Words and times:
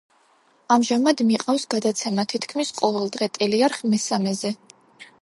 ამჟამად 0.75 1.21
მიყავს 1.27 1.67
გადაცემა 1.75 2.27
„თითქმის 2.33 2.75
ყოველდღე“ 2.81 3.31
ტელეარხ 3.39 3.81
„მესამეზე“. 3.95 4.57